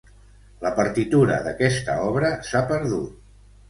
[0.63, 3.27] La partitura d'aquesta obra s'ha perdut.